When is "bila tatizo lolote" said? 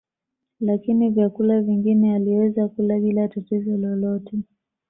2.99-4.39